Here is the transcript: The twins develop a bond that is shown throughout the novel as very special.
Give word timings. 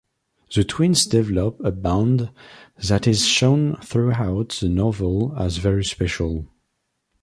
The 0.55 0.63
twins 0.63 1.05
develop 1.05 1.59
a 1.63 1.69
bond 1.71 2.31
that 2.87 3.05
is 3.05 3.23
shown 3.27 3.75
throughout 3.83 4.49
the 4.59 4.67
novel 4.67 5.35
as 5.37 5.57
very 5.57 5.83
special. 5.85 6.47